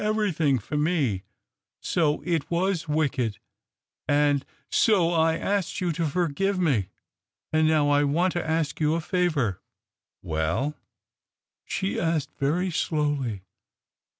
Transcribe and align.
everything 0.01 0.57
for 0.57 0.75
me, 0.75 1.21
so 1.79 2.23
it 2.25 2.49
was 2.49 2.87
wicked; 2.89 3.37
and 4.07 4.43
so 4.67 5.11
I 5.11 5.37
asked 5.37 5.79
you 5.79 5.91
to 5.91 6.07
forgive 6.07 6.57
me. 6.59 6.89
And 7.53 7.67
now 7.67 7.87
I 7.91 8.03
want 8.05 8.33
to 8.33 8.43
ask 8.43 8.79
you 8.79 8.95
a 8.95 8.99
favour."" 8.99 9.61
Well?" 10.23 10.73
She 11.65 11.97
spoke 11.99 12.35
very 12.39 12.71
slowly. 12.71 13.43